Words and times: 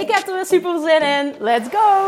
Ik 0.00 0.10
heb 0.10 0.26
er 0.26 0.34
weer 0.34 0.46
super 0.46 0.80
zin 0.80 1.02
in. 1.02 1.34
Let's 1.38 1.68
go! 1.68 2.06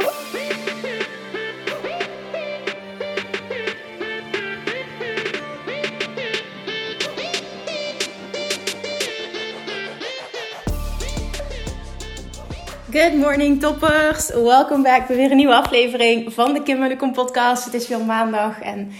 Good 12.91 13.15
morning 13.15 13.61
toppers. 13.61 14.31
Welkom 14.31 14.83
back 14.83 15.07
bij 15.07 15.17
weer 15.17 15.31
een 15.31 15.37
nieuwe 15.37 15.55
aflevering 15.55 16.33
van 16.33 16.53
de 16.53 16.63
Kim 16.63 17.13
podcast. 17.13 17.65
Het 17.65 17.75
is 17.75 17.89
weer 17.89 18.05
maandag 18.05 18.61
en 18.61 18.93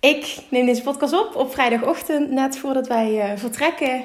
ik 0.00 0.38
neem 0.50 0.66
deze 0.66 0.82
podcast 0.82 1.12
op 1.12 1.36
op 1.36 1.52
vrijdagochtend 1.52 2.30
net 2.30 2.58
voordat 2.58 2.86
wij 2.86 3.32
uh, 3.32 3.38
vertrekken 3.38 4.04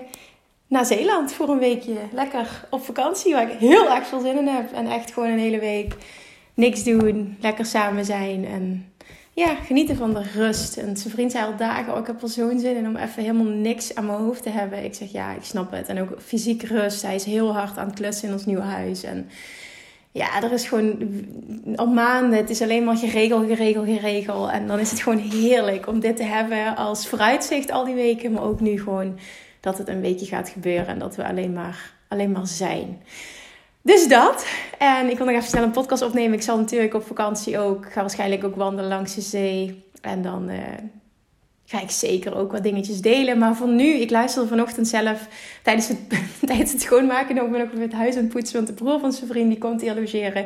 naar 0.71 0.85
Zeeland 0.85 1.33
voor 1.33 1.49
een 1.49 1.59
weekje. 1.59 1.95
Lekker 2.11 2.67
op 2.69 2.83
vakantie, 2.83 3.33
waar 3.33 3.51
ik 3.51 3.59
heel 3.59 3.95
erg 3.95 4.07
veel 4.07 4.19
zin 4.19 4.37
in 4.37 4.47
heb. 4.47 4.71
En 4.71 4.87
echt 4.87 5.13
gewoon 5.13 5.29
een 5.29 5.39
hele 5.39 5.59
week 5.59 5.95
niks 6.53 6.83
doen, 6.83 7.37
lekker 7.39 7.65
samen 7.65 8.05
zijn 8.05 8.45
en 8.45 8.91
ja, 9.33 9.55
genieten 9.55 9.95
van 9.95 10.13
de 10.13 10.23
rust. 10.33 10.77
En 10.77 10.97
zijn 10.97 11.13
vriend 11.13 11.31
zei 11.31 11.45
al 11.45 11.57
dagen, 11.57 11.93
oh, 11.93 11.99
ik 11.99 12.07
heb 12.07 12.21
er 12.21 12.29
zo'n 12.29 12.59
zin 12.59 12.75
in 12.75 12.87
om 12.87 12.95
even 12.95 13.23
helemaal 13.23 13.53
niks 13.53 13.95
aan 13.95 14.05
mijn 14.05 14.17
hoofd 14.17 14.43
te 14.43 14.49
hebben. 14.49 14.83
Ik 14.83 14.93
zeg, 14.93 15.11
ja, 15.11 15.31
ik 15.31 15.43
snap 15.43 15.71
het. 15.71 15.87
En 15.87 16.01
ook 16.01 16.21
fysiek 16.21 16.63
rust. 16.63 17.01
Hij 17.01 17.15
is 17.15 17.23
heel 17.23 17.53
hard 17.53 17.77
aan 17.77 17.87
het 17.87 17.95
klussen 17.95 18.27
in 18.27 18.33
ons 18.33 18.45
nieuwe 18.45 18.61
huis. 18.61 19.03
En 19.03 19.29
ja, 20.11 20.43
er 20.43 20.51
is 20.51 20.67
gewoon 20.67 20.97
al 21.75 21.87
maanden, 21.87 22.37
het 22.37 22.49
is 22.49 22.61
alleen 22.61 22.83
maar 22.83 22.97
geregeld, 22.97 23.45
geregeld, 23.47 23.87
geregeld. 23.87 24.49
En 24.49 24.67
dan 24.67 24.79
is 24.79 24.91
het 24.91 25.01
gewoon 25.01 25.19
heerlijk 25.19 25.87
om 25.87 25.99
dit 25.99 26.17
te 26.17 26.23
hebben 26.23 26.75
als 26.75 27.07
vooruitzicht 27.07 27.71
al 27.71 27.85
die 27.85 27.95
weken. 27.95 28.31
Maar 28.31 28.43
ook 28.43 28.59
nu 28.59 28.81
gewoon 28.81 29.17
dat 29.61 29.77
het 29.77 29.87
een 29.87 30.01
weekje 30.01 30.25
gaat 30.25 30.49
gebeuren 30.49 30.87
en 30.87 30.99
dat 30.99 31.15
we 31.15 31.27
alleen 31.27 31.53
maar, 31.53 31.93
alleen 32.07 32.31
maar 32.31 32.47
zijn. 32.47 33.01
Dus 33.81 34.07
dat. 34.07 34.45
En 34.77 35.09
ik 35.09 35.17
wil 35.17 35.25
nog 35.25 35.35
even 35.35 35.47
snel 35.47 35.63
een 35.63 35.71
podcast 35.71 36.01
opnemen. 36.01 36.33
Ik 36.33 36.41
zal 36.41 36.57
natuurlijk 36.57 36.93
op 36.93 37.05
vakantie 37.05 37.59
ook. 37.59 37.91
Ga 37.91 38.01
waarschijnlijk 38.01 38.43
ook 38.43 38.55
wandelen 38.55 38.89
langs 38.89 39.15
de 39.15 39.21
zee. 39.21 39.83
En 40.01 40.21
dan 40.21 40.49
uh, 40.49 40.59
ga 41.65 41.81
ik 41.81 41.91
zeker 41.91 42.35
ook 42.35 42.51
wat 42.51 42.63
dingetjes 42.63 43.01
delen. 43.01 43.37
Maar 43.37 43.55
voor 43.55 43.67
nu, 43.67 43.93
ik 43.93 44.09
luisterde 44.09 44.47
vanochtend 44.47 44.87
zelf 44.87 45.27
tijdens 45.63 45.87
het, 45.87 45.97
tijdens 46.47 46.71
het 46.71 46.81
schoonmaken. 46.81 47.37
Ik 47.37 47.71
weer 47.71 47.81
het 47.81 47.93
huis 47.93 48.15
aan 48.15 48.23
het 48.23 48.31
poetsen. 48.31 48.55
Want 48.55 48.67
de 48.67 48.83
broer 48.83 48.99
van 48.99 49.11
zijn 49.11 49.27
vriend 49.29 49.49
die 49.49 49.57
komt 49.57 49.81
hier 49.81 49.95
logeren. 49.95 50.45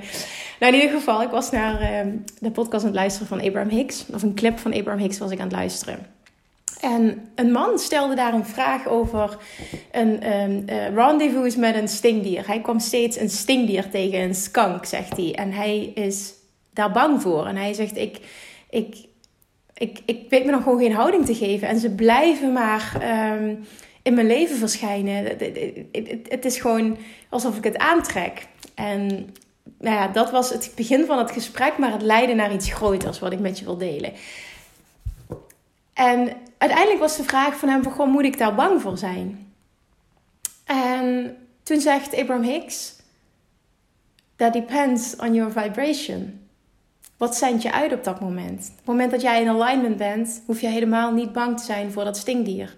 Nou, 0.60 0.74
in 0.74 0.82
ieder 0.82 0.98
geval, 0.98 1.22
ik 1.22 1.30
was 1.30 1.52
naar 1.52 1.82
uh, 1.82 2.14
de 2.40 2.52
podcast 2.52 2.84
aan 2.84 2.90
het 2.90 3.00
luisteren 3.00 3.28
van 3.28 3.42
Abraham 3.42 3.70
Hicks. 3.70 4.06
Of 4.14 4.24
een 4.24 4.36
clip 4.36 4.58
van 4.58 4.74
Abraham 4.74 5.02
Hicks 5.02 5.18
was 5.18 5.32
ik 5.32 5.40
aan 5.40 5.48
het 5.48 5.56
luisteren. 5.56 6.15
En 6.82 7.30
een 7.36 7.52
man 7.52 7.80
stelde 7.80 8.16
daar 8.16 8.34
een 8.34 8.46
vraag 8.46 8.88
over 8.88 9.38
een 9.92 10.34
um, 10.34 10.64
uh, 10.70 10.96
rendezvous 10.96 11.56
met 11.56 11.76
een 11.76 11.88
stingdier. 11.88 12.48
Hij 12.48 12.62
kwam 12.62 12.80
steeds 12.80 13.20
een 13.20 13.30
stingdier 13.30 13.90
tegen, 13.90 14.20
een 14.20 14.36
skank, 14.36 14.86
zegt 14.86 15.18
hij. 15.18 15.36
En 15.36 15.52
hij 15.52 15.92
is 15.96 16.34
daar 16.74 16.92
bang 16.92 17.22
voor. 17.22 17.46
En 17.46 17.56
hij 17.56 17.74
zegt, 17.74 17.98
ik, 17.98 18.20
ik, 18.70 18.96
ik, 19.74 20.00
ik 20.06 20.30
weet 20.30 20.46
me 20.46 20.52
nog 20.52 20.64
gewoon 20.64 20.80
geen 20.80 20.94
houding 20.94 21.26
te 21.26 21.36
geven. 21.36 21.68
En 21.68 21.80
ze 21.80 21.90
blijven 21.90 22.54
maar 22.54 23.02
um, 23.34 23.66
in 24.02 24.14
mijn 24.14 24.28
leven 24.28 24.58
verschijnen. 24.58 25.26
Het, 26.30 26.46
is 26.46 26.58
gewoon 26.58 26.98
alsof 27.30 27.58
ik 27.58 27.64
het 27.64 27.78
aantrek. 27.78 28.48
En 28.76 29.08
nou 29.80 29.96
ja, 29.96 30.08
dat 30.08 30.32
was 30.32 30.50
het 30.50 30.72
begin 30.76 31.06
van 31.06 31.18
het 31.18 31.32
gesprek, 31.32 31.78
maar 31.78 31.92
het 31.92 32.02
leidde 32.02 32.34
naar 32.34 32.54
iets 32.54 32.74
groters 32.74 33.20
wat 33.20 33.32
ik 33.32 33.40
met 33.40 33.60
je 33.60 33.66
wil 33.66 33.78
delen. 33.78 34.14
En 35.96 36.34
uiteindelijk 36.58 37.00
was 37.00 37.18
de 37.18 37.24
vraag 37.24 37.58
van 37.58 37.70
hem: 37.70 37.84
van, 37.84 38.10
moet 38.10 38.24
ik 38.24 38.38
daar 38.38 38.56
bang 38.56 38.82
voor 38.82 38.98
zijn? 38.98 39.54
En 40.66 41.38
toen 41.64 41.80
zegt 41.80 42.16
Abraham 42.16 42.44
Hicks: 42.44 42.96
That 44.36 44.54
depends 44.54 45.16
on 45.16 45.34
your 45.34 45.52
vibration. 45.52 46.48
Wat 47.18 47.36
zendt 47.36 47.62
je 47.62 47.72
uit 47.72 47.94
op 47.94 48.04
dat 48.04 48.20
moment? 48.20 48.68
Op 48.72 48.78
het 48.78 48.86
moment 48.86 49.12
dat 49.12 49.22
jij 49.22 49.42
in 49.42 49.50
alignment 49.50 49.98
bent, 49.98 50.44
hoef 50.46 50.62
je 50.62 50.68
helemaal 50.68 51.14
niet 51.14 51.32
bang 51.32 51.58
te 51.58 51.64
zijn 51.64 51.92
voor 51.92 52.04
dat 52.04 52.18
stingdier. 52.18 52.76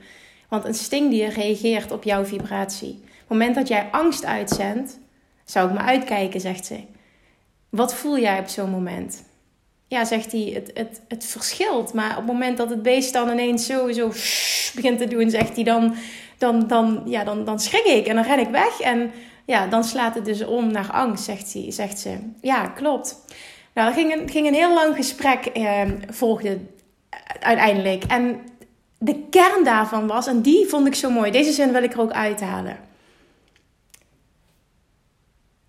Want 0.49 0.65
een 0.65 0.73
stingdier 0.73 1.29
reageert 1.29 1.91
op 1.91 2.03
jouw 2.03 2.25
vibratie. 2.25 2.93
Op 2.93 2.99
het 3.17 3.29
moment 3.29 3.55
dat 3.55 3.67
jij 3.67 3.87
angst 3.91 4.25
uitzendt, 4.25 4.99
zou 5.45 5.67
ik 5.67 5.73
me 5.73 5.79
uitkijken, 5.79 6.39
zegt 6.39 6.65
ze. 6.65 6.83
Wat 7.69 7.93
voel 7.93 8.19
jij 8.19 8.39
op 8.39 8.47
zo'n 8.47 8.69
moment? 8.69 9.23
Ja, 9.87 10.05
zegt 10.05 10.31
hij, 10.31 10.51
het, 10.53 10.71
het, 10.73 11.01
het 11.07 11.25
verschilt. 11.25 11.93
Maar 11.93 12.09
op 12.09 12.15
het 12.15 12.25
moment 12.25 12.57
dat 12.57 12.69
het 12.69 12.81
beest 12.81 13.13
dan 13.13 13.29
ineens 13.29 13.65
zo 13.65 13.85
begint 14.75 14.97
te 14.97 15.07
doen, 15.07 15.29
zegt 15.29 15.55
hij, 15.55 15.63
dan, 15.63 15.95
dan, 16.37 16.67
dan, 16.67 17.01
ja, 17.05 17.23
dan, 17.23 17.45
dan 17.45 17.59
schrik 17.59 17.85
ik 17.85 18.07
en 18.07 18.15
dan 18.15 18.23
ren 18.23 18.39
ik 18.39 18.49
weg. 18.49 18.79
En 18.79 19.11
ja, 19.45 19.67
dan 19.67 19.83
slaat 19.83 20.15
het 20.15 20.25
dus 20.25 20.45
om 20.45 20.71
naar 20.71 20.91
angst, 20.91 21.23
zegt, 21.23 21.53
hij, 21.53 21.71
zegt 21.71 21.99
ze. 21.99 22.17
Ja, 22.41 22.67
klopt. 22.67 23.25
Nou, 23.73 23.87
er 23.87 23.93
ging 23.93 24.13
een, 24.13 24.29
ging 24.29 24.47
een 24.47 24.53
heel 24.53 24.73
lang 24.73 24.95
gesprek, 24.95 25.45
eh, 25.45 25.81
volgde 26.09 26.59
uiteindelijk. 27.39 28.03
En 28.03 28.39
de 28.97 29.27
kern 29.29 29.63
daarvan 29.63 30.07
was, 30.07 30.27
en 30.27 30.41
die 30.41 30.67
vond 30.67 30.87
ik 30.87 30.95
zo 30.95 31.09
mooi, 31.09 31.31
deze 31.31 31.51
zin 31.51 31.71
wil 31.71 31.83
ik 31.83 31.93
er 31.93 32.01
ook 32.01 32.11
uithalen. 32.11 32.77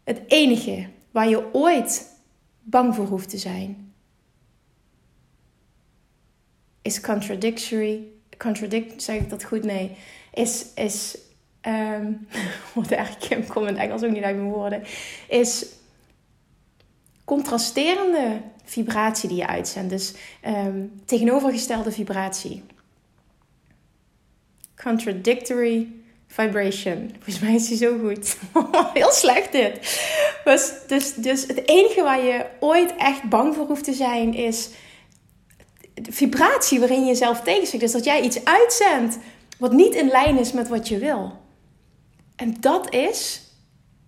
Het 0.04 0.20
enige 0.26 0.86
waar 1.10 1.28
je 1.28 1.54
ooit 1.54 2.16
bang 2.60 2.94
voor 2.94 3.06
hoeft 3.06 3.28
te 3.28 3.38
zijn, 3.38 3.87
is 6.88 7.00
contradictory. 7.00 8.02
Contradict, 8.38 9.02
zeg 9.02 9.16
ik 9.16 9.30
dat 9.30 9.44
goed? 9.44 9.64
Nee. 9.64 9.96
Is, 10.32 10.66
is 10.74 11.18
um, 11.66 12.28
wat 12.74 12.90
eigenlijk 12.90 13.48
komt 13.48 13.68
het 13.68 13.78
Engels 13.78 14.02
ook 14.02 14.10
niet 14.10 14.22
uit 14.22 14.36
mijn 14.36 14.48
woorden. 14.48 14.82
Is 15.28 15.66
contrasterende 17.24 18.40
vibratie 18.64 19.28
die 19.28 19.38
je 19.38 19.46
uitzendt. 19.46 19.90
Dus 19.90 20.14
um, 20.46 21.02
tegenovergestelde 21.04 21.92
vibratie. 21.92 22.62
Contradictory 24.82 25.88
vibration. 26.26 27.10
Volgens 27.14 27.38
mij 27.38 27.54
is 27.54 27.68
die 27.68 27.76
zo 27.76 27.98
goed. 27.98 28.36
Heel 28.94 29.12
slecht 29.12 29.52
dit. 29.52 29.78
Dus, 30.44 30.72
dus, 30.86 31.14
dus 31.14 31.46
het 31.46 31.68
enige 31.68 32.02
waar 32.02 32.24
je 32.24 32.46
ooit 32.60 32.96
echt 32.96 33.22
bang 33.22 33.54
voor 33.54 33.66
hoeft 33.66 33.84
te 33.84 33.92
zijn 33.92 34.34
is 34.34 34.70
vibratie 36.02 36.78
waarin 36.78 37.00
je 37.00 37.06
jezelf 37.06 37.40
tegenspreekt. 37.40 37.84
Dus 37.84 37.92
dat 37.92 38.04
jij 38.04 38.20
iets 38.20 38.44
uitzendt 38.44 39.18
wat 39.58 39.72
niet 39.72 39.94
in 39.94 40.08
lijn 40.08 40.38
is 40.38 40.52
met 40.52 40.68
wat 40.68 40.88
je 40.88 40.98
wil. 40.98 41.32
En 42.36 42.56
dat 42.60 42.94
is 42.94 43.48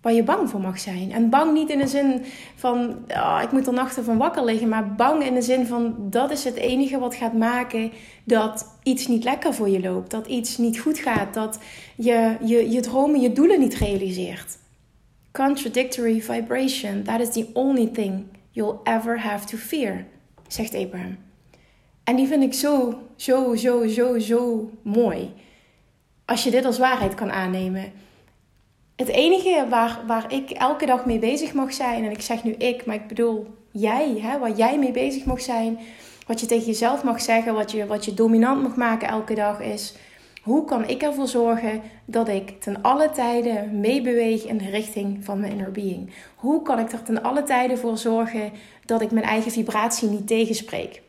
waar 0.01 0.13
je 0.13 0.23
bang 0.23 0.49
voor 0.49 0.61
mag 0.61 0.79
zijn. 0.79 1.11
En 1.11 1.29
bang 1.29 1.53
niet 1.53 1.69
in 1.69 1.77
de 1.77 1.87
zin 1.87 2.25
van, 2.55 2.97
oh, 3.07 3.39
ik 3.43 3.51
moet 3.51 3.67
er 3.67 3.73
nachten 3.73 4.03
van 4.03 4.17
wakker 4.17 4.43
liggen. 4.45 4.69
Maar 4.69 4.95
bang 4.95 5.23
in 5.23 5.33
de 5.33 5.41
zin 5.41 5.67
van, 5.67 5.95
dat 5.97 6.31
is 6.31 6.43
het 6.43 6.55
enige 6.55 6.99
wat 6.99 7.15
gaat 7.15 7.33
maken 7.33 7.91
dat 8.23 8.77
iets 8.83 9.07
niet 9.07 9.23
lekker 9.23 9.53
voor 9.53 9.69
je 9.69 9.79
loopt. 9.79 10.11
Dat 10.11 10.27
iets 10.27 10.57
niet 10.57 10.79
goed 10.79 10.99
gaat. 10.99 11.33
Dat 11.33 11.59
je 11.95 12.35
je, 12.43 12.69
je 12.69 12.79
dromen, 12.79 13.21
je 13.21 13.31
doelen 13.31 13.59
niet 13.59 13.75
realiseert. 13.75 14.57
Contradictory 15.31 16.21
vibration. 16.21 17.03
That 17.03 17.19
is 17.19 17.31
the 17.31 17.49
only 17.53 17.87
thing 17.87 18.25
you'll 18.51 18.79
ever 18.83 19.19
have 19.19 19.45
to 19.45 19.57
fear, 19.57 20.05
zegt 20.47 20.75
Abraham. 20.75 21.17
En 22.03 22.15
die 22.15 22.27
vind 22.27 22.43
ik 22.43 22.53
zo, 22.53 22.99
zo, 23.15 23.55
zo, 23.55 23.87
zo, 23.87 24.19
zo 24.19 24.69
mooi. 24.81 25.33
Als 26.25 26.43
je 26.43 26.51
dit 26.51 26.65
als 26.65 26.77
waarheid 26.77 27.15
kan 27.15 27.31
aannemen. 27.31 27.91
Het 28.95 29.07
enige 29.07 29.65
waar, 29.69 29.99
waar 30.07 30.33
ik 30.33 30.49
elke 30.49 30.85
dag 30.85 31.05
mee 31.05 31.19
bezig 31.19 31.53
mag 31.53 31.73
zijn, 31.73 32.05
en 32.05 32.11
ik 32.11 32.21
zeg 32.21 32.43
nu 32.43 32.51
ik, 32.51 32.85
maar 32.85 32.95
ik 32.95 33.07
bedoel 33.07 33.47
jij, 33.71 34.17
hè, 34.19 34.39
waar 34.39 34.55
jij 34.55 34.79
mee 34.79 34.91
bezig 34.91 35.25
mag 35.25 35.41
zijn, 35.41 35.79
wat 36.27 36.39
je 36.39 36.45
tegen 36.45 36.65
jezelf 36.65 37.03
mag 37.03 37.21
zeggen, 37.21 37.53
wat 37.53 37.71
je, 37.71 37.85
wat 37.85 38.05
je 38.05 38.13
dominant 38.13 38.61
mag 38.61 38.75
maken 38.75 39.07
elke 39.07 39.33
dag, 39.33 39.59
is 39.59 39.95
hoe 40.41 40.65
kan 40.65 40.87
ik 40.87 41.01
ervoor 41.01 41.27
zorgen 41.27 41.81
dat 42.05 42.27
ik 42.27 42.61
ten 42.61 42.81
alle 42.81 43.09
tijden 43.09 43.79
meebeweeg 43.79 44.45
in 44.45 44.57
de 44.57 44.69
richting 44.69 45.25
van 45.25 45.39
mijn 45.39 45.51
inner 45.51 45.71
being? 45.71 46.13
Hoe 46.35 46.61
kan 46.61 46.79
ik 46.79 46.91
er 46.91 47.03
ten 47.03 47.23
alle 47.23 47.43
tijden 47.43 47.77
voor 47.77 47.97
zorgen 47.97 48.51
dat 48.85 49.01
ik 49.01 49.11
mijn 49.11 49.25
eigen 49.25 49.51
vibratie 49.51 50.09
niet 50.09 50.27
tegenspreek? 50.27 51.01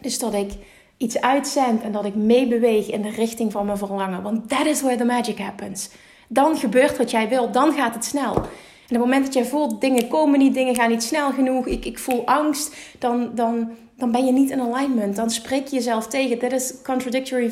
Dus 0.00 0.18
dat 0.18 0.34
ik 0.34 0.52
iets 0.96 1.20
uitzend 1.20 1.82
en 1.82 1.92
dat 1.92 2.04
ik 2.04 2.14
meebeweeg 2.14 2.90
in 2.90 3.02
de 3.02 3.10
richting 3.10 3.52
van 3.52 3.66
mijn 3.66 3.78
verlangen. 3.78 4.22
Want 4.22 4.48
that 4.48 4.66
is 4.66 4.80
where 4.80 4.96
the 4.96 5.04
magic 5.04 5.38
happens. 5.38 5.90
Dan 6.28 6.56
gebeurt 6.56 6.96
wat 6.96 7.10
jij 7.10 7.28
wil, 7.28 7.50
dan 7.50 7.72
gaat 7.72 7.94
het 7.94 8.04
snel. 8.04 8.34
En 8.34 9.00
op 9.00 9.06
het 9.06 9.12
moment 9.12 9.24
dat 9.24 9.34
jij 9.34 9.44
voelt, 9.44 9.80
dingen 9.80 10.08
komen 10.08 10.38
niet, 10.38 10.54
dingen 10.54 10.74
gaan 10.74 10.90
niet 10.90 11.02
snel 11.02 11.32
genoeg, 11.32 11.66
ik, 11.66 11.84
ik 11.84 11.98
voel 11.98 12.26
angst, 12.26 12.76
dan, 12.98 13.34
dan, 13.34 13.70
dan 13.96 14.10
ben 14.10 14.26
je 14.26 14.32
niet 14.32 14.50
in 14.50 14.60
alignment. 14.60 15.16
Dan 15.16 15.30
spreek 15.30 15.66
je 15.66 15.76
jezelf 15.76 16.06
tegen. 16.06 16.38
Dit 16.38 16.52
is 16.52 16.74
contradictory 16.82 17.50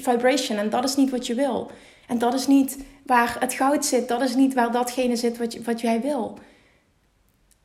vibration 0.00 0.58
en 0.58 0.70
dat 0.70 0.84
is 0.84 0.96
niet 0.96 1.10
wat 1.10 1.26
je 1.26 1.34
wil. 1.34 1.70
En 2.06 2.18
dat 2.18 2.34
is 2.34 2.46
niet 2.46 2.78
waar 3.06 3.36
het 3.40 3.52
goud 3.52 3.84
zit, 3.84 4.08
dat 4.08 4.20
is 4.20 4.34
niet 4.34 4.54
waar 4.54 4.72
datgene 4.72 5.16
zit 5.16 5.38
wat, 5.38 5.56
wat 5.56 5.80
jij 5.80 6.00
wil. 6.00 6.38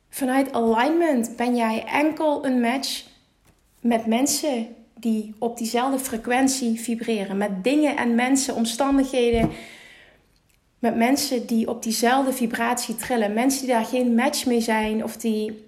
Vanuit 0.08 0.52
alignment 0.52 1.36
ben 1.36 1.56
jij 1.56 1.84
enkel 1.84 2.44
een 2.44 2.60
match 2.60 3.02
met 3.80 4.06
mensen 4.06 4.66
die 4.94 5.34
op 5.38 5.58
diezelfde 5.58 5.98
frequentie 5.98 6.80
vibreren. 6.80 7.36
Met 7.36 7.64
dingen 7.64 7.96
en 7.96 8.14
mensen, 8.14 8.54
omstandigheden. 8.54 9.50
Met 10.78 10.96
mensen 10.96 11.46
die 11.46 11.68
op 11.68 11.82
diezelfde 11.82 12.32
vibratie 12.32 12.96
trillen. 12.96 13.32
Mensen 13.32 13.60
die 13.60 13.74
daar 13.74 13.84
geen 13.84 14.14
match 14.14 14.46
mee 14.46 14.60
zijn. 14.60 15.04
Of 15.04 15.16
die, 15.16 15.64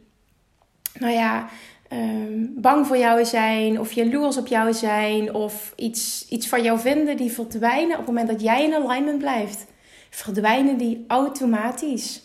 nou 0.98 1.12
ja, 1.12 1.48
ehm, 1.88 2.46
bang 2.48 2.86
voor 2.86 2.98
jou 2.98 3.24
zijn. 3.24 3.80
Of 3.80 3.92
jaloers 3.92 4.36
op 4.36 4.46
jou 4.46 4.72
zijn. 4.72 5.34
Of 5.34 5.72
iets, 5.76 6.26
iets 6.28 6.48
van 6.48 6.62
jou 6.62 6.78
vinden. 6.78 7.16
Die 7.16 7.32
verdwijnen 7.32 7.92
op 7.92 7.96
het 7.96 8.06
moment 8.06 8.28
dat 8.28 8.40
jij 8.40 8.64
in 8.64 8.74
alignment 8.74 9.18
blijft. 9.18 9.66
Verdwijnen 10.10 10.76
die 10.76 11.04
automatisch 11.08 12.22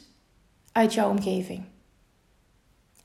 uit 0.71 0.93
jouw 0.93 1.09
omgeving. 1.09 1.63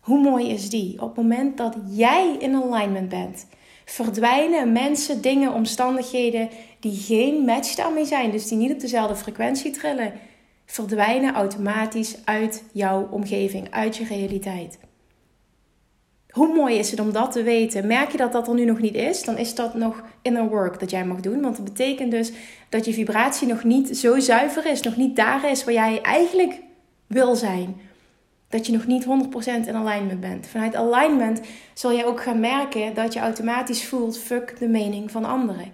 Hoe 0.03 0.21
mooi 0.21 0.49
is 0.49 0.71
die? 0.71 1.03
Op 1.03 1.09
het 1.09 1.17
moment 1.17 1.57
dat 1.57 1.77
jij 1.89 2.37
in 2.39 2.55
alignment 2.55 3.09
bent, 3.09 3.47
verdwijnen 3.85 4.73
mensen, 4.73 5.21
dingen, 5.21 5.53
omstandigheden 5.53 6.49
die 6.81 6.97
geen 6.97 7.45
match 7.45 7.75
daarmee 7.75 8.05
zijn, 8.05 8.31
dus 8.31 8.49
die 8.49 8.59
niet 8.59 8.73
op 8.73 8.81
dezelfde 8.81 9.17
frequentie 9.17 9.71
trillen, 9.71 10.13
verdwijnen 10.67 11.35
automatisch 11.35 12.17
uit 12.25 12.65
jouw 12.73 13.09
omgeving, 13.11 13.71
uit 13.71 13.97
je 13.97 14.05
realiteit. 14.05 14.79
Hoe 16.29 16.55
mooi 16.55 16.79
is 16.79 16.91
het 16.91 17.01
om 17.01 17.13
dat 17.13 17.33
te 17.33 17.43
weten? 17.43 17.87
Merk 17.87 18.11
je 18.11 18.19
dat 18.19 18.33
dat 18.33 18.49
er 18.49 18.55
nu 18.55 18.65
nog 18.65 18.79
niet 18.79 18.95
is? 18.95 19.25
Dan 19.25 19.39
is 19.39 19.55
dat 19.55 19.75
nog 19.75 20.03
inner 20.23 20.49
work 20.49 20.81
dat 20.81 20.91
jij 20.91 21.05
mag 21.05 21.21
doen. 21.21 21.41
Want 21.41 21.57
dat 21.57 21.65
betekent 21.65 22.11
dus 22.11 22.33
dat 22.69 22.85
je 22.85 22.93
vibratie 22.93 23.49
nog 23.49 23.65
niet 23.65 23.97
zo 23.99 24.19
zuiver 24.19 24.67
is, 24.67 24.83
nog 24.83 24.97
niet 24.97 25.17
daar 25.17 25.51
is 25.51 25.65
waar 25.65 25.75
jij 25.75 26.01
eigenlijk 26.01 26.61
wil 27.07 27.35
zijn 27.37 27.91
dat 28.53 28.67
je 28.67 28.73
nog 28.73 28.87
niet 28.87 29.05
100% 29.05 29.07
in 29.67 29.75
alignment 29.75 30.21
bent. 30.21 30.47
Vanuit 30.47 30.75
alignment 30.75 31.41
zul 31.75 31.91
je 31.91 32.07
ook 32.07 32.23
gaan 32.23 32.41
merken 32.41 32.95
dat 32.95 33.13
je 33.13 33.21
automatisch 33.21 33.85
voelt: 33.85 34.19
fuck 34.19 34.59
de 34.59 34.69
mening 34.69 35.11
van 35.11 35.25
anderen. 35.25 35.65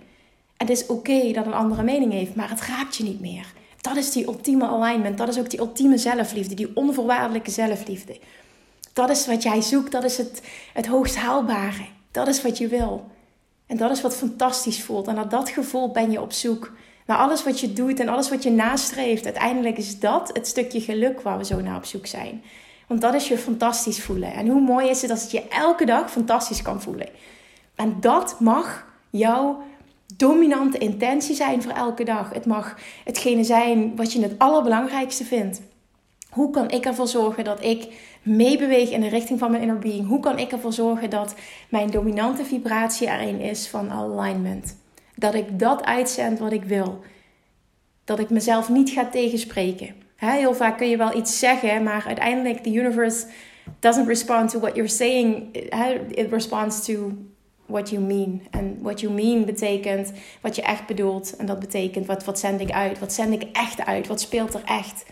En 0.56 0.66
het 0.66 0.70
is 0.70 0.86
oké 0.86 1.32
dat 1.32 1.46
een 1.46 1.52
andere 1.52 1.82
mening 1.82 2.12
heeft, 2.12 2.34
maar 2.34 2.50
het 2.50 2.60
raakt 2.60 2.96
je 2.96 3.04
niet 3.04 3.20
meer. 3.20 3.46
Dat 3.80 3.96
is 3.96 4.12
die 4.12 4.26
ultieme 4.26 4.66
alignment. 4.66 5.18
Dat 5.18 5.28
is 5.28 5.38
ook 5.38 5.50
die 5.50 5.58
ultieme 5.58 5.98
zelfliefde, 5.98 6.54
die 6.54 6.76
onvoorwaardelijke 6.76 7.50
zelfliefde. 7.50 8.18
Dat 8.92 9.10
is 9.10 9.26
wat 9.26 9.42
jij 9.42 9.60
zoekt, 9.60 9.92
dat 9.92 10.04
is 10.04 10.16
het, 10.16 10.42
het 10.72 10.86
hoogst 10.86 11.16
haalbare. 11.16 11.86
Dat 12.10 12.28
is 12.28 12.42
wat 12.42 12.58
je 12.58 12.68
wil. 12.68 13.06
En 13.66 13.76
dat 13.76 13.90
is 13.90 14.00
wat 14.00 14.16
fantastisch 14.16 14.82
voelt. 14.82 15.08
En 15.08 15.14
naar 15.14 15.28
dat 15.28 15.48
gevoel 15.48 15.90
ben 15.90 16.10
je 16.10 16.20
op 16.20 16.32
zoek. 16.32 16.72
Naar 17.06 17.18
alles 17.18 17.44
wat 17.44 17.60
je 17.60 17.72
doet 17.72 18.00
en 18.00 18.08
alles 18.08 18.30
wat 18.30 18.42
je 18.42 18.50
nastreeft. 18.50 19.24
Uiteindelijk 19.24 19.78
is 19.78 19.98
dat 19.98 20.30
het 20.32 20.46
stukje 20.46 20.80
geluk 20.80 21.20
waar 21.20 21.38
we 21.38 21.44
zo 21.44 21.60
naar 21.60 21.76
op 21.76 21.84
zoek 21.84 22.06
zijn. 22.06 22.42
Want 22.88 23.00
dat 23.00 23.14
is 23.14 23.28
je 23.28 23.38
fantastisch 23.38 24.02
voelen. 24.02 24.32
En 24.32 24.48
hoe 24.48 24.60
mooi 24.60 24.88
is 24.88 25.02
het 25.02 25.10
als 25.10 25.30
je 25.30 25.48
elke 25.48 25.84
dag 25.84 26.10
fantastisch 26.10 26.62
kan 26.62 26.82
voelen. 26.82 27.08
En 27.74 27.96
dat 28.00 28.40
mag 28.40 28.86
jouw 29.10 29.62
dominante 30.16 30.78
intentie 30.78 31.34
zijn 31.34 31.62
voor 31.62 31.72
elke 31.72 32.04
dag. 32.04 32.32
Het 32.32 32.46
mag 32.46 32.76
hetgene 33.04 33.44
zijn 33.44 33.96
wat 33.96 34.12
je 34.12 34.22
het 34.22 34.38
allerbelangrijkste 34.38 35.24
vindt. 35.24 35.60
Hoe 36.30 36.50
kan 36.50 36.70
ik 36.70 36.84
ervoor 36.84 37.08
zorgen 37.08 37.44
dat 37.44 37.64
ik 37.64 37.88
meebeweeg 38.22 38.90
in 38.90 39.00
de 39.00 39.08
richting 39.08 39.38
van 39.38 39.50
mijn 39.50 39.62
inner 39.62 39.78
being? 39.78 40.08
Hoe 40.08 40.20
kan 40.20 40.38
ik 40.38 40.52
ervoor 40.52 40.72
zorgen 40.72 41.10
dat 41.10 41.34
mijn 41.68 41.90
dominante 41.90 42.44
vibratie 42.44 43.08
erin 43.08 43.40
is 43.40 43.68
van 43.68 43.90
alignment? 43.90 44.76
Dat 45.14 45.34
ik 45.34 45.58
dat 45.58 45.84
uitzend 45.84 46.38
wat 46.38 46.52
ik 46.52 46.64
wil. 46.64 47.00
Dat 48.04 48.18
ik 48.18 48.30
mezelf 48.30 48.68
niet 48.68 48.90
ga 48.90 49.06
tegenspreken 49.06 50.06
heel 50.26 50.54
vaak 50.54 50.78
kun 50.78 50.88
je 50.88 50.96
wel 50.96 51.16
iets 51.16 51.38
zeggen, 51.38 51.82
maar 51.82 52.04
uiteindelijk 52.06 52.62
the 52.62 52.72
universe 52.72 53.26
doesn't 53.78 54.06
respond 54.06 54.50
to 54.50 54.60
what 54.60 54.74
you're 54.74 54.90
saying. 54.90 55.54
It 56.10 56.30
responds 56.30 56.84
to 56.84 57.12
what 57.66 57.90
you 57.90 58.02
mean. 58.02 58.42
En 58.50 58.78
what 58.80 59.00
you 59.00 59.12
mean 59.12 59.44
betekent 59.44 60.12
wat 60.40 60.56
je 60.56 60.62
echt 60.62 60.86
bedoelt. 60.86 61.36
En 61.36 61.46
dat 61.46 61.60
betekent 61.60 62.06
wat, 62.06 62.24
wat 62.24 62.38
zend 62.38 62.60
ik 62.60 62.70
uit? 62.70 62.98
Wat 62.98 63.12
zend 63.12 63.32
ik 63.32 63.42
echt 63.52 63.84
uit? 63.84 64.06
Wat 64.06 64.20
speelt 64.20 64.54
er 64.54 64.62
echt? 64.64 65.04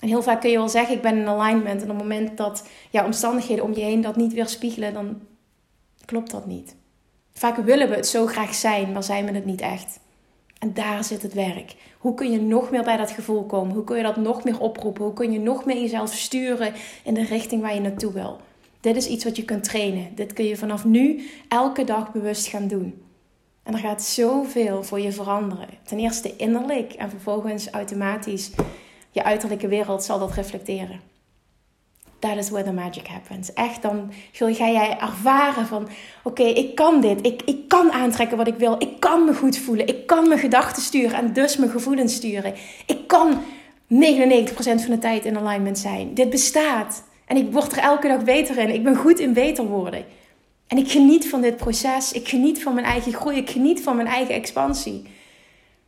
En 0.00 0.08
heel 0.08 0.22
vaak 0.22 0.40
kun 0.40 0.50
je 0.50 0.56
wel 0.56 0.68
zeggen, 0.68 0.94
ik 0.94 1.02
ben 1.02 1.16
in 1.16 1.28
alignment. 1.28 1.82
En 1.82 1.90
op 1.90 1.98
het 1.98 2.08
moment 2.08 2.36
dat 2.36 2.68
ja, 2.90 3.04
omstandigheden 3.04 3.64
om 3.64 3.74
je 3.74 3.80
heen 3.80 4.00
dat 4.00 4.16
niet 4.16 4.32
weerspiegelen, 4.32 4.94
dan 4.94 5.20
klopt 6.04 6.30
dat 6.30 6.46
niet. 6.46 6.76
Vaak 7.32 7.56
willen 7.56 7.88
we 7.88 7.94
het 7.94 8.06
zo 8.06 8.26
graag 8.26 8.54
zijn, 8.54 8.92
maar 8.92 9.02
zijn 9.02 9.24
we 9.24 9.32
het 9.32 9.44
niet 9.44 9.60
echt. 9.60 9.98
En 10.64 10.74
daar 10.74 11.04
zit 11.04 11.22
het 11.22 11.34
werk. 11.34 11.74
Hoe 11.98 12.14
kun 12.14 12.30
je 12.30 12.40
nog 12.40 12.70
meer 12.70 12.82
bij 12.82 12.96
dat 12.96 13.10
gevoel 13.10 13.44
komen? 13.44 13.74
Hoe 13.74 13.84
kun 13.84 13.96
je 13.96 14.02
dat 14.02 14.16
nog 14.16 14.44
meer 14.44 14.60
oproepen? 14.60 15.04
Hoe 15.04 15.12
kun 15.12 15.32
je 15.32 15.38
nog 15.38 15.64
meer 15.64 15.80
jezelf 15.80 16.14
sturen 16.14 16.72
in 17.04 17.14
de 17.14 17.24
richting 17.24 17.62
waar 17.62 17.74
je 17.74 17.80
naartoe 17.80 18.12
wil? 18.12 18.40
Dit 18.80 18.96
is 18.96 19.06
iets 19.06 19.24
wat 19.24 19.36
je 19.36 19.44
kunt 19.44 19.64
trainen. 19.64 20.14
Dit 20.14 20.32
kun 20.32 20.44
je 20.44 20.56
vanaf 20.56 20.84
nu 20.84 21.28
elke 21.48 21.84
dag 21.84 22.12
bewust 22.12 22.46
gaan 22.46 22.68
doen. 22.68 23.02
En 23.62 23.72
er 23.72 23.78
gaat 23.78 24.02
zoveel 24.02 24.82
voor 24.82 25.00
je 25.00 25.12
veranderen. 25.12 25.68
Ten 25.82 25.98
eerste 25.98 26.36
innerlijk 26.36 26.92
en 26.92 27.10
vervolgens 27.10 27.70
automatisch 27.70 28.50
je 29.10 29.24
uiterlijke 29.24 29.68
wereld 29.68 30.04
zal 30.04 30.18
dat 30.18 30.32
reflecteren 30.32 31.00
that 32.24 32.36
is 32.36 32.50
where 32.50 32.64
the 32.64 32.72
magic 32.72 33.06
happens. 33.06 33.52
Echt, 33.52 33.82
dan 33.82 34.12
ga 34.32 34.70
jij 34.70 34.98
ervaren 35.00 35.66
van... 35.66 35.88
Oké, 36.22 36.42
ik 36.42 36.74
kan 36.74 37.00
dit. 37.00 37.26
Ik, 37.26 37.42
ik 37.44 37.68
kan 37.68 37.92
aantrekken 37.92 38.36
wat 38.36 38.46
ik 38.46 38.54
wil. 38.54 38.74
Ik 38.78 39.00
kan 39.00 39.24
me 39.24 39.34
goed 39.34 39.58
voelen. 39.58 39.86
Ik 39.86 40.06
kan 40.06 40.28
mijn 40.28 40.40
gedachten 40.40 40.82
sturen 40.82 41.18
en 41.18 41.32
dus 41.32 41.56
mijn 41.56 41.70
gevoelens 41.70 42.14
sturen. 42.14 42.54
Ik 42.86 43.06
kan 43.06 43.42
99% 43.88 44.54
van 44.56 44.90
de 44.90 44.98
tijd 44.98 45.24
in 45.24 45.38
alignment 45.38 45.78
zijn. 45.78 46.14
Dit 46.14 46.30
bestaat. 46.30 47.04
En 47.26 47.36
ik 47.36 47.52
word 47.52 47.72
er 47.72 47.78
elke 47.78 48.08
dag 48.08 48.24
beter 48.24 48.58
in. 48.58 48.74
Ik 48.74 48.84
ben 48.84 48.96
goed 48.96 49.18
in 49.18 49.32
beter 49.32 49.64
worden. 49.64 50.04
En 50.66 50.78
ik 50.78 50.90
geniet 50.90 51.28
van 51.28 51.40
dit 51.40 51.56
proces. 51.56 52.12
Ik 52.12 52.28
geniet 52.28 52.62
van 52.62 52.74
mijn 52.74 52.86
eigen 52.86 53.12
groei. 53.12 53.36
Ik 53.36 53.50
geniet 53.50 53.82
van 53.82 53.96
mijn 53.96 54.08
eigen 54.08 54.34
expansie. 54.34 55.02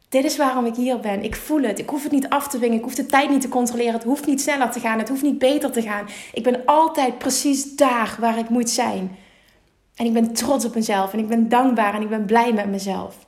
Dit 0.08 0.25
is 0.25 0.36
waarom 0.36 0.66
ik 0.66 0.75
hier 0.75 1.00
ben. 1.00 1.22
Ik 1.22 1.36
voel 1.36 1.62
het. 1.62 1.78
Ik 1.78 1.88
hoef 1.88 2.02
het 2.02 2.12
niet 2.12 2.28
af 2.28 2.48
te 2.48 2.56
dwingen. 2.56 2.76
Ik 2.76 2.84
hoef 2.84 2.94
de 2.94 3.06
tijd 3.06 3.30
niet 3.30 3.40
te 3.40 3.48
controleren. 3.48 3.92
Het 3.92 4.04
hoeft 4.04 4.26
niet 4.26 4.40
sneller 4.40 4.70
te 4.70 4.80
gaan. 4.80 4.98
Het 4.98 5.08
hoeft 5.08 5.22
niet 5.22 5.38
beter 5.38 5.72
te 5.72 5.82
gaan. 5.82 6.08
Ik 6.32 6.42
ben 6.42 6.64
altijd 6.64 7.18
precies 7.18 7.76
daar 7.76 8.16
waar 8.20 8.38
ik 8.38 8.48
moet 8.48 8.70
zijn. 8.70 9.16
En 9.94 10.06
ik 10.06 10.12
ben 10.12 10.32
trots 10.32 10.64
op 10.64 10.75
mezelf. 10.75 11.12
En 11.12 11.18
ik 11.18 11.28
ben 11.28 11.48
dankbaar. 11.48 11.94
En 11.94 12.02
ik 12.02 12.08
ben 12.08 12.25
blij 12.25 12.52
met 12.52 12.68
mezelf. 12.68 13.26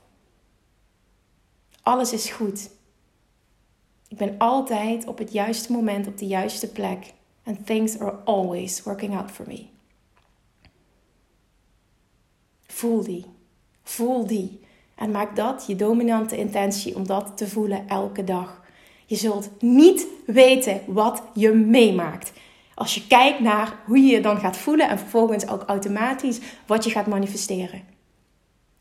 Alles 1.81 2.13
is 2.13 2.29
goed. 2.29 2.69
Ik 4.07 4.17
ben 4.17 4.35
altijd 4.37 5.05
op 5.07 5.17
het 5.17 5.31
juiste 5.31 5.71
moment 5.71 6.07
op 6.07 6.17
de 6.17 6.27
juiste 6.27 6.71
plek. 6.71 7.13
And 7.43 7.65
things 7.65 7.99
are 7.99 8.15
always 8.25 8.83
working 8.83 9.15
out 9.15 9.31
for 9.31 9.45
me. 9.47 9.65
Voel 12.67 13.03
die. 13.03 13.25
Voel 13.83 14.27
die. 14.27 14.59
En 14.99 15.11
maak 15.11 15.35
dat 15.35 15.63
je 15.67 15.75
dominante 15.75 16.37
intentie 16.37 16.95
om 16.95 17.07
dat 17.07 17.37
te 17.37 17.47
voelen 17.47 17.87
elke 17.87 18.23
dag. 18.23 18.61
Je 19.05 19.15
zult 19.15 19.49
niet 19.59 20.07
weten 20.25 20.81
wat 20.87 21.23
je 21.33 21.49
meemaakt. 21.49 22.31
Als 22.75 22.95
je 22.95 23.07
kijkt 23.07 23.39
naar 23.39 23.79
hoe 23.85 23.97
je 23.97 24.11
je 24.13 24.21
dan 24.21 24.39
gaat 24.39 24.57
voelen 24.57 24.89
en 24.89 24.99
vervolgens 24.99 25.47
ook 25.47 25.63
automatisch 25.63 26.39
wat 26.65 26.83
je 26.83 26.89
gaat 26.89 27.07
manifesteren. 27.07 27.81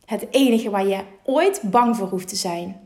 Het 0.05 0.27
enige 0.31 0.71
waar 0.71 0.87
je 0.87 1.03
ooit 1.25 1.61
bang 1.65 1.97
voor 1.97 2.09
hoeft 2.09 2.29
te 2.29 2.37
zijn, 2.37 2.81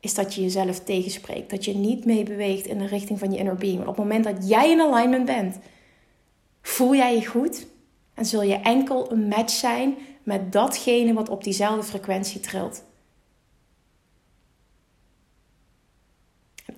is 0.00 0.14
dat 0.14 0.34
je 0.34 0.42
jezelf 0.42 0.80
tegenspreekt. 0.80 1.50
Dat 1.50 1.64
je 1.64 1.74
niet 1.74 2.04
meebeweegt 2.04 2.66
in 2.66 2.78
de 2.78 2.86
richting 2.86 3.18
van 3.18 3.32
je 3.32 3.38
inner 3.38 3.56
being. 3.56 3.80
Op 3.80 3.86
het 3.86 3.96
moment 3.96 4.24
dat 4.24 4.48
jij 4.48 4.70
in 4.70 4.80
alignment 4.80 5.24
bent, 5.24 5.58
voel 6.62 6.94
jij 6.94 7.14
je 7.14 7.26
goed 7.26 7.66
en 8.14 8.24
zul 8.24 8.42
je 8.42 8.56
enkel 8.56 9.12
een 9.12 9.28
match 9.28 9.52
zijn 9.52 9.94
met 10.30 10.52
datgene 10.52 11.12
wat 11.12 11.28
op 11.28 11.44
diezelfde 11.44 11.82
frequentie 11.82 12.40
trilt. 12.40 12.84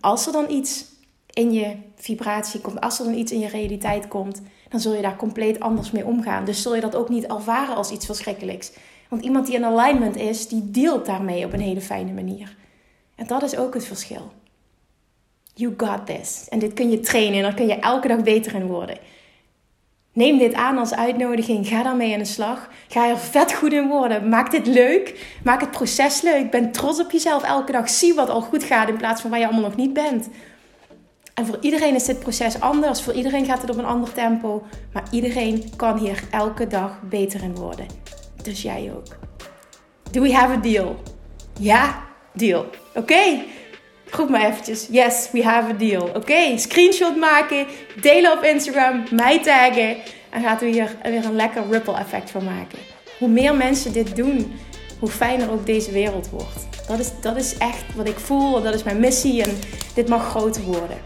Als 0.00 0.26
er 0.26 0.32
dan 0.32 0.50
iets 0.50 0.84
in 1.30 1.52
je 1.52 1.76
vibratie 1.96 2.60
komt, 2.60 2.80
als 2.80 2.98
er 2.98 3.04
dan 3.04 3.14
iets 3.14 3.32
in 3.32 3.38
je 3.38 3.48
realiteit 3.48 4.08
komt, 4.08 4.42
dan 4.68 4.80
zul 4.80 4.94
je 4.94 5.02
daar 5.02 5.16
compleet 5.16 5.60
anders 5.60 5.90
mee 5.90 6.04
omgaan. 6.04 6.44
Dus 6.44 6.62
zul 6.62 6.74
je 6.74 6.80
dat 6.80 6.94
ook 6.94 7.08
niet 7.08 7.26
ervaren 7.26 7.76
als 7.76 7.90
iets 7.90 8.06
verschrikkelijks. 8.06 8.72
Want 9.08 9.22
iemand 9.22 9.46
die 9.46 9.54
in 9.54 9.64
alignment 9.64 10.16
is, 10.16 10.48
die 10.48 10.70
deelt 10.70 11.06
daarmee 11.06 11.44
op 11.44 11.52
een 11.52 11.60
hele 11.60 11.80
fijne 11.80 12.12
manier. 12.12 12.56
En 13.14 13.26
dat 13.26 13.42
is 13.42 13.56
ook 13.56 13.74
het 13.74 13.84
verschil. 13.84 14.32
You 15.54 15.74
got 15.76 16.06
this. 16.06 16.46
En 16.48 16.58
dit 16.58 16.72
kun 16.72 16.90
je 16.90 17.00
trainen 17.00 17.36
en 17.36 17.42
daar 17.42 17.54
kun 17.54 17.66
je 17.66 17.74
elke 17.74 18.08
dag 18.08 18.22
beter 18.22 18.54
in 18.54 18.66
worden. 18.66 18.98
Neem 20.12 20.38
dit 20.38 20.54
aan 20.54 20.78
als 20.78 20.94
uitnodiging. 20.94 21.66
Ga 21.66 21.82
daarmee 21.82 22.12
aan 22.12 22.18
de 22.18 22.24
slag. 22.24 22.68
Ga 22.88 23.08
er 23.08 23.18
vet 23.18 23.52
goed 23.52 23.72
in 23.72 23.88
worden. 23.88 24.28
Maak 24.28 24.50
dit 24.50 24.66
leuk. 24.66 25.26
Maak 25.44 25.60
het 25.60 25.70
proces 25.70 26.22
leuk. 26.22 26.50
Ben 26.50 26.72
trots 26.72 27.00
op 27.00 27.10
jezelf 27.10 27.42
elke 27.42 27.72
dag. 27.72 27.88
Zie 27.88 28.14
wat 28.14 28.30
al 28.30 28.40
goed 28.40 28.64
gaat 28.64 28.88
in 28.88 28.96
plaats 28.96 29.20
van 29.20 29.30
waar 29.30 29.38
je 29.38 29.44
allemaal 29.44 29.64
nog 29.64 29.76
niet 29.76 29.92
bent. 29.92 30.28
En 31.34 31.46
voor 31.46 31.58
iedereen 31.60 31.94
is 31.94 32.04
dit 32.04 32.18
proces 32.18 32.60
anders. 32.60 33.02
Voor 33.02 33.12
iedereen 33.12 33.44
gaat 33.44 33.60
het 33.60 33.70
op 33.70 33.78
een 33.78 33.84
ander 33.84 34.12
tempo. 34.12 34.62
Maar 34.92 35.04
iedereen 35.10 35.72
kan 35.76 35.98
hier 35.98 36.22
elke 36.30 36.66
dag 36.66 37.00
beter 37.02 37.42
in 37.42 37.54
worden. 37.54 37.86
Dus 38.42 38.62
jij 38.62 38.92
ook. 38.96 39.16
Do 40.10 40.20
we 40.20 40.34
have 40.34 40.52
a 40.52 40.56
deal? 40.56 40.96
Ja, 41.58 42.02
deal. 42.32 42.66
Oké. 42.94 43.42
Groep 44.12 44.28
me 44.28 44.46
eventjes. 44.46 44.86
Yes, 44.90 45.28
we 45.32 45.42
have 45.42 45.70
a 45.70 45.72
deal. 45.72 46.10
Oké, 46.14 46.58
screenshot 46.58 47.16
maken, 47.16 47.66
delen 48.00 48.32
op 48.32 48.42
Instagram, 48.42 49.04
mij 49.10 49.42
taggen. 49.42 49.96
En 50.30 50.42
gaat 50.42 50.60
we 50.60 50.66
hier 50.66 50.96
weer 51.02 51.24
een 51.24 51.36
lekker 51.36 51.62
ripple 51.70 51.96
effect 51.96 52.30
van 52.30 52.44
maken. 52.44 52.78
Hoe 53.18 53.28
meer 53.28 53.54
mensen 53.54 53.92
dit 53.92 54.16
doen, 54.16 54.52
hoe 54.98 55.08
fijner 55.08 55.50
ook 55.50 55.66
deze 55.66 55.92
wereld 55.92 56.30
wordt. 56.30 56.68
Dat 56.88 56.98
is, 56.98 57.10
dat 57.20 57.36
is 57.36 57.56
echt 57.58 57.94
wat 57.94 58.08
ik 58.08 58.18
voel, 58.18 58.62
dat 58.62 58.74
is 58.74 58.82
mijn 58.82 59.00
missie 59.00 59.42
en 59.42 59.58
dit 59.94 60.08
mag 60.08 60.28
groter 60.28 60.62
worden. 60.62 60.98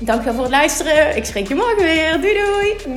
Dankjewel 0.00 0.34
voor 0.34 0.42
het 0.42 0.52
luisteren. 0.52 1.16
Ik 1.16 1.24
spreek 1.24 1.48
je 1.48 1.54
morgen 1.54 1.82
weer. 1.82 2.20
Doei 2.20 2.34
doei. 2.34 2.96